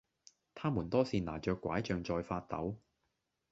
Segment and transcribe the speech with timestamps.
[0.55, 2.79] 她們多是拿著柺杖在發抖